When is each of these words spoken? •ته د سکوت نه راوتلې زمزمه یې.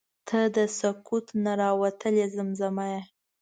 •ته 0.27 0.39
د 0.55 0.57
سکوت 0.77 1.25
نه 1.43 1.51
راوتلې 1.61 2.25
زمزمه 2.35 2.85
یې. 2.93 3.01